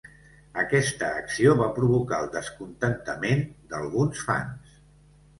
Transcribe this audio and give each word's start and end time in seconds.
Aquesta 0.59 1.09
acció 1.17 1.51
va 1.59 1.67
provocar 1.75 2.21
el 2.25 2.31
descontentament 2.35 3.43
d'alguns 3.75 4.23
fans. 4.31 4.73